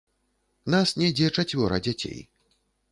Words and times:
Нас 0.75 0.95
недзе 1.01 1.31
чацвёра 1.37 1.77
дзяцей. 1.89 2.21